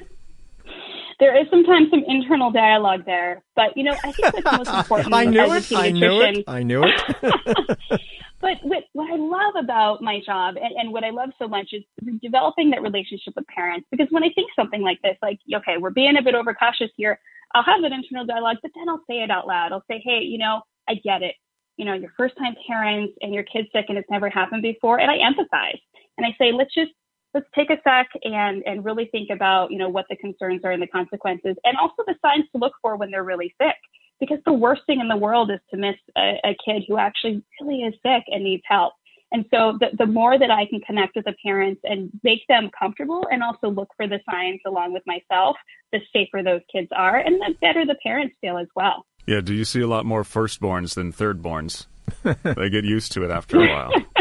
there 1.19 1.39
is 1.39 1.47
sometimes 1.49 1.89
some 1.89 2.03
internal 2.07 2.51
dialogue 2.51 3.05
there, 3.05 3.43
but 3.55 3.75
you 3.75 3.83
know, 3.83 3.95
I 4.03 4.11
think 4.11 4.33
what's 4.33 4.57
most 4.57 4.69
important 4.77 5.13
I 5.13 5.25
knew 5.25 5.53
it. 5.53 5.71
I 5.73 5.91
knew 5.91 6.21
it. 6.21 6.43
I 6.47 6.63
knew 6.63 6.83
it. 6.83 7.79
But 8.39 8.57
what, 8.61 8.83
what 8.93 9.11
I 9.11 9.15
love 9.15 9.63
about 9.63 10.01
my 10.01 10.21
job 10.23 10.55
and, 10.57 10.73
and 10.77 10.93
what 10.93 11.03
I 11.03 11.09
love 11.09 11.29
so 11.39 11.47
much 11.47 11.69
is 11.73 11.83
developing 12.21 12.69
that 12.69 12.83
relationship 12.83 13.33
with 13.35 13.47
parents. 13.47 13.87
Because 13.89 14.07
when 14.11 14.23
I 14.23 14.29
think 14.35 14.51
something 14.55 14.81
like 14.81 15.01
this, 15.01 15.17
like, 15.21 15.39
okay, 15.53 15.77
we're 15.79 15.89
being 15.89 16.17
a 16.17 16.21
bit 16.21 16.35
overcautious 16.35 16.91
here, 16.95 17.19
I'll 17.55 17.63
have 17.63 17.81
that 17.81 17.91
internal 17.91 18.25
dialogue, 18.25 18.57
but 18.61 18.71
then 18.75 18.89
I'll 18.89 19.03
say 19.09 19.23
it 19.23 19.31
out 19.31 19.47
loud. 19.47 19.71
I'll 19.71 19.85
say, 19.89 20.01
hey, 20.05 20.19
you 20.21 20.37
know, 20.37 20.61
I 20.87 20.95
get 20.95 21.23
it. 21.23 21.35
You 21.77 21.85
know, 21.85 21.93
you're 21.93 22.13
first 22.17 22.37
time 22.37 22.55
parents 22.67 23.13
and 23.21 23.33
your 23.33 23.43
kid's 23.43 23.69
sick 23.73 23.85
and 23.89 23.97
it's 23.97 24.09
never 24.09 24.29
happened 24.29 24.61
before. 24.61 24.99
And 24.99 25.09
I 25.09 25.17
empathize. 25.17 25.79
And 26.17 26.25
I 26.25 26.35
say, 26.39 26.51
let's 26.51 26.73
just 26.73 26.91
let's 27.33 27.47
take 27.55 27.69
a 27.69 27.77
sec 27.83 28.07
and 28.23 28.63
and 28.65 28.85
really 28.85 29.09
think 29.11 29.29
about 29.29 29.71
you 29.71 29.77
know 29.77 29.89
what 29.89 30.05
the 30.09 30.15
concerns 30.15 30.61
are 30.63 30.71
and 30.71 30.81
the 30.81 30.87
consequences 30.87 31.55
and 31.63 31.77
also 31.79 32.03
the 32.07 32.15
signs 32.21 32.45
to 32.51 32.57
look 32.57 32.73
for 32.81 32.95
when 32.95 33.11
they're 33.11 33.23
really 33.23 33.53
sick 33.61 33.75
because 34.19 34.39
the 34.45 34.53
worst 34.53 34.81
thing 34.87 34.99
in 34.99 35.07
the 35.07 35.17
world 35.17 35.51
is 35.51 35.59
to 35.71 35.77
miss 35.77 35.95
a, 36.17 36.35
a 36.43 36.55
kid 36.65 36.83
who 36.87 36.97
actually 36.97 37.43
really 37.61 37.81
is 37.81 37.93
sick 38.03 38.23
and 38.27 38.43
needs 38.43 38.63
help. 38.65 38.93
And 39.31 39.45
so 39.53 39.77
the, 39.79 39.87
the 39.97 40.05
more 40.05 40.39
that 40.39 40.49
I 40.49 40.65
can 40.67 40.79
connect 40.79 41.15
with 41.15 41.25
the 41.25 41.35
parents 41.43 41.81
and 41.83 42.09
make 42.23 42.47
them 42.47 42.69
comfortable 42.77 43.27
and 43.29 43.43
also 43.43 43.67
look 43.69 43.89
for 43.97 44.07
the 44.07 44.19
signs 44.29 44.61
along 44.65 44.93
with 44.93 45.03
myself, 45.05 45.57
the 45.91 45.99
safer 46.13 46.41
those 46.43 46.61
kids 46.71 46.87
are 46.95 47.17
and 47.17 47.35
the 47.41 47.55
better 47.61 47.85
the 47.85 47.97
parents 48.01 48.35
feel 48.39 48.57
as 48.57 48.67
well. 48.75 49.05
Yeah, 49.25 49.41
do 49.41 49.53
you 49.53 49.65
see 49.65 49.81
a 49.81 49.87
lot 49.87 50.05
more 50.05 50.23
firstborns 50.23 50.95
than 50.95 51.11
thirdborns? 51.11 51.87
they 52.23 52.69
get 52.69 52.85
used 52.85 53.11
to 53.13 53.23
it 53.23 53.31
after 53.31 53.61
a 53.61 53.67
while. 53.67 53.91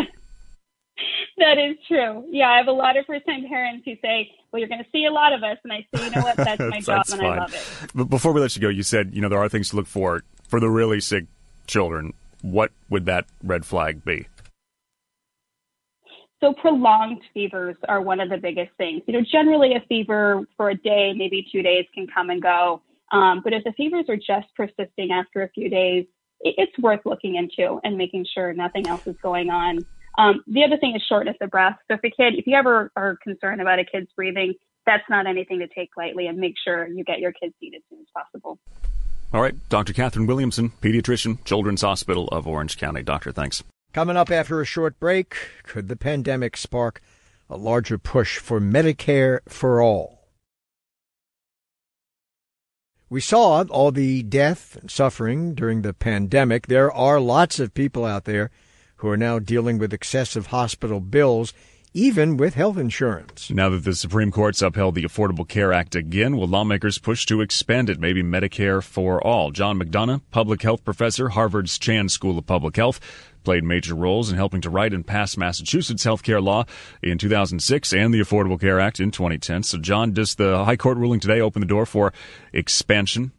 that 1.38 1.58
is 1.58 1.76
true. 1.86 2.24
Yeah, 2.30 2.48
I 2.48 2.58
have 2.58 2.68
a 2.68 2.72
lot 2.72 2.96
of 2.96 3.06
first 3.06 3.26
time 3.26 3.46
parents 3.48 3.84
who 3.84 3.94
say, 4.02 4.30
Well, 4.50 4.60
you're 4.60 4.68
going 4.68 4.82
to 4.82 4.90
see 4.90 5.04
a 5.04 5.12
lot 5.12 5.32
of 5.32 5.42
us. 5.42 5.58
And 5.64 5.72
I 5.72 5.86
say, 5.94 6.04
You 6.04 6.10
know 6.12 6.22
what? 6.22 6.36
That's 6.36 6.60
my 6.60 6.80
job 6.80 6.98
That's 6.98 7.12
and 7.12 7.20
fine. 7.20 7.32
I 7.32 7.38
love 7.38 7.54
it. 7.54 7.90
But 7.94 8.04
before 8.04 8.32
we 8.32 8.40
let 8.40 8.56
you 8.56 8.62
go, 8.62 8.68
you 8.68 8.82
said, 8.82 9.14
you 9.14 9.20
know, 9.20 9.28
there 9.28 9.38
are 9.38 9.48
things 9.48 9.70
to 9.70 9.76
look 9.76 9.86
for 9.86 10.22
for 10.48 10.60
the 10.60 10.70
really 10.70 11.00
sick 11.00 11.26
children. 11.66 12.14
What 12.42 12.72
would 12.88 13.06
that 13.06 13.26
red 13.42 13.64
flag 13.64 14.04
be? 14.04 14.28
So 16.40 16.52
prolonged 16.52 17.22
fevers 17.32 17.76
are 17.88 18.02
one 18.02 18.20
of 18.20 18.28
the 18.28 18.36
biggest 18.36 18.70
things. 18.76 19.02
You 19.06 19.14
know, 19.14 19.24
generally 19.30 19.74
a 19.74 19.80
fever 19.88 20.46
for 20.56 20.70
a 20.70 20.74
day, 20.74 21.14
maybe 21.16 21.46
two 21.50 21.62
days 21.62 21.86
can 21.94 22.06
come 22.06 22.28
and 22.28 22.42
go. 22.42 22.82
Um, 23.10 23.40
but 23.42 23.52
if 23.52 23.64
the 23.64 23.72
fevers 23.72 24.04
are 24.08 24.16
just 24.16 24.46
persisting 24.54 25.12
after 25.12 25.42
a 25.42 25.48
few 25.50 25.70
days, 25.70 26.06
it's 26.40 26.78
worth 26.78 27.00
looking 27.06 27.36
into 27.36 27.80
and 27.82 27.96
making 27.96 28.26
sure 28.32 28.52
nothing 28.52 28.86
else 28.86 29.06
is 29.06 29.16
going 29.22 29.48
on. 29.48 29.78
Um, 30.18 30.42
the 30.46 30.64
other 30.64 30.78
thing 30.78 30.94
is 30.96 31.02
shortness 31.08 31.36
of 31.40 31.50
breath. 31.50 31.76
So 31.88 31.94
if 31.94 32.00
a 32.04 32.10
kid, 32.10 32.38
if 32.38 32.46
you 32.46 32.56
ever 32.56 32.90
are 32.96 33.18
concerned 33.22 33.60
about 33.60 33.78
a 33.78 33.84
kid's 33.84 34.10
breathing, 34.16 34.54
that's 34.86 35.04
not 35.10 35.26
anything 35.26 35.58
to 35.58 35.68
take 35.68 35.90
lightly 35.96 36.26
and 36.26 36.38
make 36.38 36.54
sure 36.62 36.86
you 36.86 37.04
get 37.04 37.18
your 37.18 37.32
kids 37.32 37.54
seen 37.60 37.74
as 37.74 37.82
soon 37.90 38.00
as 38.00 38.06
possible. 38.14 38.58
All 39.34 39.42
right, 39.42 39.54
Dr. 39.68 39.92
Catherine 39.92 40.26
Williamson, 40.26 40.72
pediatrician, 40.80 41.44
Children's 41.44 41.82
Hospital 41.82 42.28
of 42.28 42.46
Orange 42.46 42.78
County. 42.78 43.02
Doctor, 43.02 43.32
thanks. 43.32 43.62
Coming 43.92 44.16
up 44.16 44.30
after 44.30 44.60
a 44.60 44.64
short 44.64 44.98
break, 45.00 45.36
could 45.64 45.88
the 45.88 45.96
pandemic 45.96 46.56
spark 46.56 47.00
a 47.50 47.56
larger 47.56 47.98
push 47.98 48.38
for 48.38 48.60
Medicare 48.60 49.40
for 49.48 49.82
all? 49.82 50.28
We 53.08 53.20
saw 53.20 53.64
all 53.70 53.92
the 53.92 54.22
death 54.22 54.76
and 54.80 54.90
suffering 54.90 55.54
during 55.54 55.82
the 55.82 55.92
pandemic. 55.92 56.66
There 56.66 56.92
are 56.92 57.20
lots 57.20 57.60
of 57.60 57.74
people 57.74 58.04
out 58.04 58.24
there 58.24 58.50
who 58.96 59.08
are 59.08 59.16
now 59.16 59.38
dealing 59.38 59.78
with 59.78 59.92
excessive 59.92 60.48
hospital 60.48 61.00
bills, 61.00 61.52
even 61.92 62.36
with 62.36 62.54
health 62.54 62.76
insurance. 62.76 63.50
Now 63.50 63.70
that 63.70 63.84
the 63.84 63.94
Supreme 63.94 64.30
Court's 64.30 64.60
upheld 64.60 64.94
the 64.94 65.04
Affordable 65.04 65.48
Care 65.48 65.72
Act 65.72 65.94
again, 65.94 66.36
will 66.36 66.46
lawmakers 66.46 66.98
push 66.98 67.24
to 67.26 67.40
expand 67.40 67.88
it, 67.88 67.98
maybe 67.98 68.22
Medicare 68.22 68.82
for 68.82 69.24
all? 69.26 69.50
John 69.50 69.78
McDonough, 69.78 70.20
public 70.30 70.62
health 70.62 70.84
professor, 70.84 71.30
Harvard's 71.30 71.78
Chan 71.78 72.10
School 72.10 72.38
of 72.38 72.46
Public 72.46 72.76
Health, 72.76 73.00
played 73.44 73.64
major 73.64 73.94
roles 73.94 74.30
in 74.30 74.36
helping 74.36 74.60
to 74.60 74.68
write 74.68 74.92
and 74.92 75.06
pass 75.06 75.36
Massachusetts 75.36 76.04
healthcare 76.04 76.42
law 76.42 76.64
in 77.02 77.16
2006 77.16 77.92
and 77.94 78.12
the 78.12 78.20
Affordable 78.20 78.60
Care 78.60 78.80
Act 78.80 79.00
in 79.00 79.10
2010. 79.10 79.62
So, 79.62 79.78
John, 79.78 80.12
does 80.12 80.34
the 80.34 80.64
High 80.64 80.76
Court 80.76 80.98
ruling 80.98 81.20
today 81.20 81.40
open 81.40 81.60
the 81.60 81.66
door 81.66 81.86
for 81.86 82.12
expansion? 82.52 83.32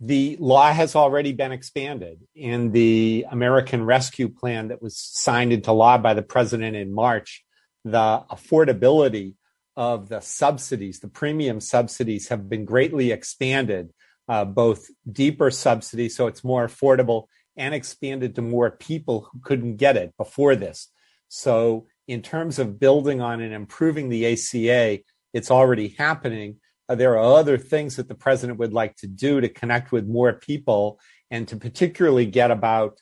The 0.00 0.36
law 0.40 0.72
has 0.72 0.96
already 0.96 1.32
been 1.32 1.52
expanded 1.52 2.20
in 2.34 2.72
the 2.72 3.26
American 3.30 3.84
Rescue 3.84 4.28
Plan 4.28 4.68
that 4.68 4.82
was 4.82 4.96
signed 4.98 5.52
into 5.52 5.72
law 5.72 5.98
by 5.98 6.14
the 6.14 6.22
president 6.22 6.76
in 6.76 6.92
March. 6.92 7.44
The 7.84 8.24
affordability 8.30 9.34
of 9.76 10.08
the 10.08 10.20
subsidies, 10.20 11.00
the 11.00 11.08
premium 11.08 11.60
subsidies, 11.60 12.28
have 12.28 12.48
been 12.48 12.64
greatly 12.64 13.12
expanded, 13.12 13.92
uh, 14.28 14.44
both 14.44 14.88
deeper 15.10 15.50
subsidies, 15.50 16.16
so 16.16 16.26
it's 16.26 16.44
more 16.44 16.66
affordable, 16.66 17.26
and 17.56 17.74
expanded 17.74 18.34
to 18.34 18.42
more 18.42 18.70
people 18.70 19.28
who 19.30 19.40
couldn't 19.40 19.76
get 19.76 19.96
it 19.96 20.16
before 20.16 20.56
this. 20.56 20.88
So, 21.28 21.86
in 22.06 22.20
terms 22.20 22.58
of 22.58 22.78
building 22.78 23.20
on 23.20 23.40
and 23.40 23.54
improving 23.54 24.08
the 24.08 24.32
ACA, 24.32 25.00
it's 25.32 25.50
already 25.50 25.88
happening. 25.88 26.56
Uh, 26.88 26.94
there 26.94 27.16
are 27.18 27.38
other 27.38 27.58
things 27.58 27.96
that 27.96 28.08
the 28.08 28.14
president 28.14 28.58
would 28.58 28.72
like 28.72 28.96
to 28.96 29.06
do 29.06 29.40
to 29.40 29.48
connect 29.48 29.92
with 29.92 30.06
more 30.06 30.32
people 30.32 31.00
and 31.30 31.48
to 31.48 31.56
particularly 31.56 32.26
get 32.26 32.50
about 32.50 33.00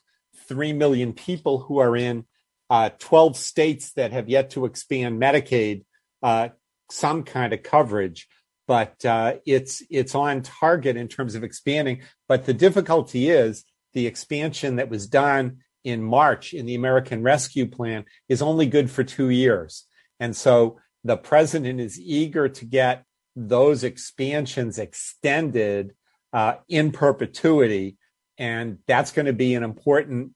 3 0.49 0.73
million 0.73 1.13
people 1.13 1.59
who 1.59 1.79
are 1.79 1.97
in 1.97 2.25
uh, 2.71 2.91
12 2.99 3.37
states 3.37 3.93
that 3.93 4.13
have 4.13 4.29
yet 4.29 4.51
to 4.51 4.65
expand 4.65 5.21
Medicaid 5.21 5.85
uh, 6.23 6.49
some 6.91 7.23
kind 7.25 7.53
of 7.53 7.63
coverage. 7.63 8.29
But 8.69 9.05
uh, 9.05 9.35
it's 9.45 9.83
it's 9.91 10.15
on 10.15 10.43
target 10.43 10.97
in 10.97 11.09
terms 11.09 11.35
of 11.35 11.43
expanding. 11.43 12.03
But 12.29 12.47
the 12.47 12.55
difficulty 12.55 13.29
is 13.29 13.65
the 13.93 14.07
expansion 14.07 14.77
that 14.77 14.89
was 14.89 15.07
done 15.07 15.59
in 15.85 16.03
March 16.03 16.55
in 16.55 16.65
the 16.65 16.77
American 16.77 17.23
Rescue 17.23 17.67
Plan 17.67 18.05
is 18.29 18.41
only 18.41 18.67
good 18.67 18.91
for 18.91 19.03
two 19.03 19.31
years. 19.31 19.85
And 20.21 20.37
so 20.37 20.79
the 21.05 21.17
president 21.17 21.81
is 21.81 22.01
eager 22.01 22.49
to 22.49 22.65
get 22.65 23.05
those 23.35 23.85
expansions 23.85 24.79
extended 24.79 25.95
uh, 26.33 26.55
in 26.69 26.93
perpetuity. 26.93 27.97
And 28.39 28.79
that's 28.87 29.13
going 29.13 29.27
to 29.27 29.33
be 29.33 29.55
an 29.55 29.63
important 29.63 30.33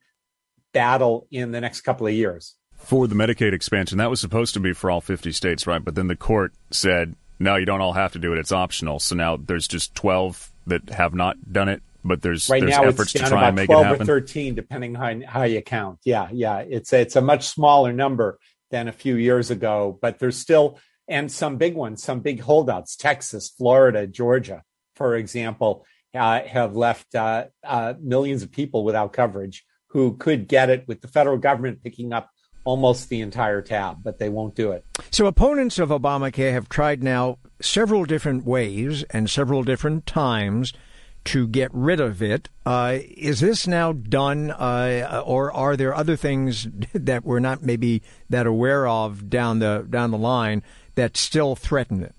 battle 0.73 1.27
in 1.31 1.53
the 1.53 1.61
next 1.61 1.81
couple 1.83 2.07
of 2.07 2.13
years. 2.13 2.55
For 2.77 3.09
the 3.09 3.15
Medicaid 3.15 3.53
expansion, 3.53 3.99
that 3.99 4.11
was 4.11 4.21
supposed 4.21 4.55
to 4.55 4.61
be 4.61 4.73
for 4.73 4.91
all 4.91 5.01
50 5.01 5.33
states, 5.33 5.67
right? 5.67 5.83
But 5.83 5.95
then 5.95 6.09
the 6.09 6.17
court 6.17 6.53
said, 6.71 7.17
no, 7.39 7.57
you 7.57 7.65
don't 7.67 7.81
all 7.81 7.95
have 7.95 8.13
to 8.13 8.19
do 8.19 8.33
it. 8.33 8.39
It's 8.39 8.53
optional. 8.53 9.01
So 9.01 9.15
now 9.15 9.37
there's 9.37 9.67
just 9.67 9.95
12 9.95 10.53
that 10.67 10.91
have 10.91 11.15
not 11.15 11.53
done 11.53 11.69
it 11.69 11.83
but 12.07 12.23
there's 12.23 12.49
right 12.49 12.61
there's 12.61 12.73
now 12.73 12.85
efforts 12.85 13.15
it's 13.15 13.25
to 13.25 13.29
try 13.29 13.39
about 13.39 13.49
and 13.49 13.57
make 13.57 13.67
12 13.67 13.81
it 13.81 13.89
happen. 13.89 14.03
or 14.03 14.07
13 14.07 14.55
depending 14.55 14.97
on 14.97 15.23
how 15.23 15.43
you 15.43 15.61
count 15.61 15.99
yeah 16.05 16.29
yeah 16.33 16.59
it's 16.59 16.93
it's 16.93 17.17
a 17.17 17.21
much 17.21 17.47
smaller 17.47 17.93
number 17.93 18.39
than 18.71 18.89
a 18.89 18.93
few 18.93 19.17
years 19.17 19.51
ago 19.51 19.99
but 20.01 20.19
there's 20.19 20.37
still 20.39 20.79
and 21.09 21.31
some 21.31 21.57
big 21.57 21.75
ones 21.75 22.03
some 22.03 22.21
big 22.21 22.41
holdouts 22.41 22.97
texas 22.97 23.49
florida 23.49 24.07
georgia 24.07 24.63
for 24.95 25.17
example 25.17 25.85
uh, 26.15 26.43
have 26.43 26.75
left 26.75 27.15
uh, 27.15 27.45
uh, 27.63 27.95
millions 28.01 28.43
of 28.43 28.51
people 28.51 28.85
without 28.85 29.13
coverage 29.13 29.65
who 29.89 30.17
could 30.17 30.49
get 30.49 30.71
it 30.71 30.87
with 30.89 31.01
the 31.01 31.09
federal 31.09 31.37
government 31.37 31.83
picking 31.83 32.13
up 32.13 32.31
almost 32.65 33.09
the 33.09 33.21
entire 33.21 33.63
tab, 33.63 34.03
but 34.03 34.19
they 34.19 34.29
won't 34.29 34.55
do 34.55 34.73
it. 34.73 34.85
So 35.11 35.27
opponents 35.27 35.79
of 35.79 35.91
Obamacare 35.91 36.53
have 36.53 36.69
tried 36.69 37.03
now 37.03 37.39
several 37.61 38.05
different 38.05 38.45
ways 38.45 39.05
and 39.05 39.31
several 39.31 39.63
different 39.63 40.05
times 40.05 40.73
to 41.27 41.49
get 41.49 41.71
rid 41.73 42.01
of 42.01 42.23
it. 42.23 42.49
Uh, 42.65 42.99
is 43.17 43.41
this 43.41 43.67
now 43.67 43.93
done, 43.93 44.51
uh, 44.51 45.23
or 45.25 45.53
are 45.53 45.77
there 45.77 45.95
other 45.95 46.17
things 46.17 46.69
that 46.93 47.25
we're 47.25 47.41
not 47.41 47.63
maybe 47.63 48.03
that 48.29 48.47
aware 48.47 48.87
of 48.87 49.31
down 49.31 49.61
the 49.61 49.87
down 49.89 50.11
the 50.11 50.19
line 50.19 50.63
that 50.97 51.17
still 51.17 51.55
threaten 51.55 52.03
it? 52.03 52.15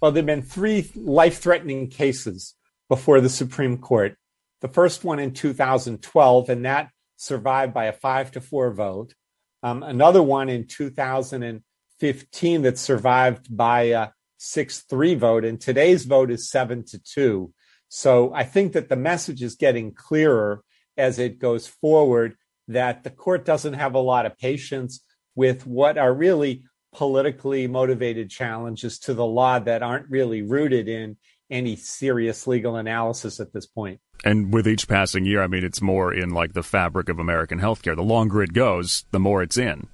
Well, 0.00 0.10
there've 0.10 0.26
been 0.26 0.42
three 0.42 0.90
life-threatening 0.94 1.88
cases 1.88 2.54
before 2.88 3.20
the 3.20 3.28
Supreme 3.28 3.78
Court. 3.78 4.16
The 4.60 4.68
first 4.68 5.04
one 5.04 5.18
in 5.18 5.32
2012, 5.32 6.50
and 6.50 6.64
that 6.64 6.90
survived 7.16 7.72
by 7.72 7.84
a 7.84 7.92
five 7.92 8.32
to 8.32 8.40
four 8.40 8.72
vote. 8.72 9.14
Um, 9.62 9.82
another 9.82 10.22
one 10.22 10.48
in 10.48 10.66
2015 10.66 12.62
that 12.62 12.78
survived 12.78 13.54
by 13.54 13.82
a 13.82 14.08
six-three 14.38 15.14
vote, 15.14 15.44
and 15.44 15.60
today's 15.60 16.04
vote 16.06 16.30
is 16.30 16.50
seven 16.50 16.84
to 16.86 16.98
two. 16.98 17.52
So 17.88 18.32
I 18.32 18.44
think 18.44 18.72
that 18.72 18.88
the 18.88 18.96
message 18.96 19.42
is 19.42 19.56
getting 19.56 19.92
clearer 19.92 20.62
as 20.96 21.18
it 21.18 21.38
goes 21.38 21.66
forward 21.66 22.36
that 22.68 23.02
the 23.02 23.10
court 23.10 23.44
doesn't 23.44 23.74
have 23.74 23.94
a 23.94 23.98
lot 23.98 24.26
of 24.26 24.38
patience 24.38 25.00
with 25.34 25.66
what 25.66 25.98
are 25.98 26.14
really 26.14 26.64
politically 26.92 27.66
motivated 27.66 28.30
challenges 28.30 28.98
to 29.00 29.14
the 29.14 29.26
law 29.26 29.58
that 29.58 29.82
aren't 29.82 30.10
really 30.10 30.42
rooted 30.42 30.88
in 30.88 31.16
any 31.50 31.76
serious 31.76 32.46
legal 32.46 32.76
analysis 32.76 33.40
at 33.40 33.52
this 33.52 33.66
point. 33.66 34.00
And 34.24 34.52
with 34.52 34.68
each 34.68 34.86
passing 34.86 35.24
year, 35.24 35.42
I 35.42 35.46
mean, 35.46 35.64
it's 35.64 35.80
more 35.80 36.12
in 36.12 36.30
like 36.30 36.52
the 36.52 36.62
fabric 36.62 37.08
of 37.08 37.18
American 37.18 37.58
healthcare. 37.58 37.96
The 37.96 38.02
longer 38.02 38.42
it 38.42 38.52
goes, 38.52 39.04
the 39.10 39.20
more 39.20 39.42
it's 39.42 39.56
in. 39.56 39.88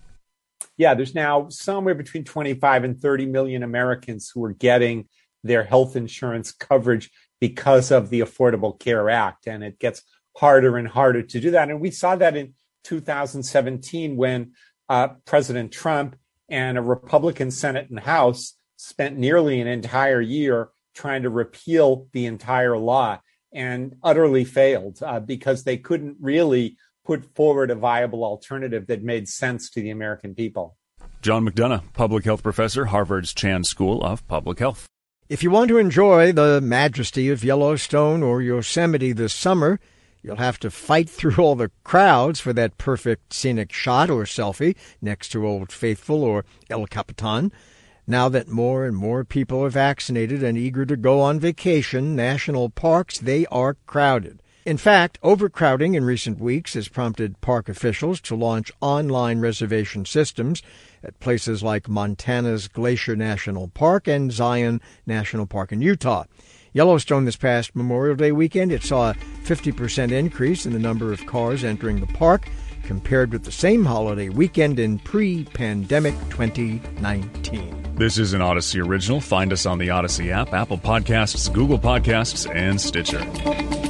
Yeah, 0.77 0.95
there's 0.95 1.15
now 1.15 1.49
somewhere 1.49 1.95
between 1.95 2.25
25 2.25 2.85
and 2.85 3.01
30 3.01 3.27
million 3.27 3.63
Americans 3.63 4.31
who 4.35 4.45
are 4.45 4.53
getting 4.53 5.09
their 5.43 5.65
health 5.65 5.97
insurance 5.97 6.53
coverage 6.53 7.11
because 7.41 7.91
of 7.91 8.11
the 8.11 8.21
Affordable 8.21 8.79
Care 8.79 9.09
Act. 9.09 9.47
And 9.47 9.63
it 9.63 9.79
gets 9.79 10.03
harder 10.37 10.77
and 10.77 10.89
harder 10.89 11.23
to 11.23 11.41
do 11.41 11.53
that. 11.53 11.71
And 11.71 11.81
we 11.81 11.91
saw 11.91 12.17
that 12.17 12.37
in 12.37 12.55
2017 12.85 14.17
when 14.17 14.53
uh, 14.89 15.09
President 15.25 15.73
Trump 15.73 16.17
and 16.49 16.79
a 16.79 16.83
Republican 16.83 17.51
Senate 17.51 17.91
and 17.91 18.01
House 18.01 18.55
spent 18.77 19.17
nearly 19.17 19.61
an 19.61 19.67
entire 19.67 20.21
year 20.21 20.69
trying 20.95 21.23
to 21.23 21.31
repeal 21.31 22.09
the 22.13 22.27
entire 22.27 22.77
law 22.77 23.21
and 23.53 23.97
utterly 24.03 24.45
failed 24.45 24.99
uh, 25.03 25.21
because 25.21 25.65
they 25.65 25.77
couldn't 25.77 26.17
really 26.21 26.77
put 27.05 27.25
forward 27.35 27.71
a 27.71 27.75
viable 27.75 28.25
alternative 28.25 28.87
that 28.89 29.03
made 29.03 29.29
sense 29.29 29.71
to 29.71 29.81
the 29.81 29.91
American 29.91 30.35
people. 30.35 30.77
John 31.23 31.49
McDonough, 31.49 31.93
public 31.93 32.25
health 32.25 32.43
professor, 32.43 32.87
Harvard's 32.87 33.33
Chan 33.33 33.65
School 33.65 34.03
of 34.03 34.27
Public 34.29 34.59
Health. 34.59 34.87
If 35.29 35.43
you 35.43 35.51
want 35.51 35.69
to 35.69 35.79
enjoy 35.79 36.33
the 36.33 36.61
majesty 36.61 37.31
of 37.31 37.43
Yellowstone 37.43 38.23
or 38.23 38.43
Yosemite 38.43 39.13
this 39.13 39.33
summer, 39.33 39.81
you'll 40.27 40.37
have 40.37 40.59
to 40.59 40.71
fight 40.73 41.09
through 41.09 41.37
all 41.37 41.55
the 41.55 41.71
crowds 41.85 42.41
for 42.41 42.53
that 42.53 42.77
perfect 42.79 43.33
scenic 43.33 43.73
shot 43.73 44.11
or 44.11 44.25
selfie 44.25 44.75
next 45.01 45.29
to 45.29 45.47
Old 45.47 45.71
Faithful 45.71 46.25
or 46.25 46.45
El 46.69 46.87
Capitan. 46.87 47.53
Now 48.09 48.29
that 48.31 48.49
more 48.49 48.85
and 48.85 48.97
more 48.97 49.25
people 49.25 49.65
are 49.65 49.71
vaccinated 49.71 50.43
and 50.43 50.59
eager 50.59 50.85
to 50.85 50.97
go 50.97 51.21
on 51.21 51.39
vacation, 51.39 52.17
national 52.17 52.71
parks, 52.71 53.19
they 53.19 53.47
are 53.47 53.77
crowded. 53.87 54.43
In 54.65 54.79
fact, 54.79 55.21
overcrowding 55.23 55.95
in 55.95 56.05
recent 56.05 56.41
weeks 56.41 56.75
has 56.75 56.89
prompted 56.89 57.41
park 57.41 57.69
officials 57.69 58.21
to 58.23 58.35
launch 58.35 58.73
online 58.81 59.39
reservation 59.39 60.05
systems 60.05 60.61
at 61.05 61.21
places 61.21 61.63
like 61.63 61.89
Montana's 61.89 62.67
Glacier 62.67 63.15
National 63.15 63.69
Park 63.69 64.09
and 64.09 64.33
Zion 64.33 64.81
National 65.07 65.47
Park 65.47 65.71
in 65.71 65.83
Utah. 65.83 66.25
Yellowstone 66.77 67.25
this 67.25 67.37
past 67.37 67.75
Memorial 67.75 68.15
Day 68.15 68.33
weekend, 68.33 68.71
it 68.71 68.83
saw 68.83 69.13
a 69.13 69.15
50% 69.45 70.13
increase 70.13 70.67
in 70.67 70.75
the 70.75 70.79
number 70.79 71.11
of 71.11 71.25
cars 71.25 71.65
entering 71.65 72.01
the 72.01 72.07
park 72.07 72.51
compared 72.83 73.33
with 73.33 73.45
the 73.45 73.51
same 73.51 73.83
holiday 73.83 74.29
weekend 74.29 74.79
in 74.79 74.99
pre 74.99 75.45
pandemic 75.45 76.13
2019. 76.29 77.95
This 77.95 78.19
is 78.19 78.35
an 78.35 78.43
Odyssey 78.43 78.83
original. 78.83 79.23
Find 79.23 79.55
us 79.55 79.65
on 79.65 79.79
the 79.79 79.89
Odyssey 79.89 80.31
app, 80.31 80.53
Apple 80.53 80.77
Podcasts, 80.77 81.51
Google 81.51 81.79
Podcasts, 81.79 82.47
and 82.55 82.79
Stitcher. 82.79 83.86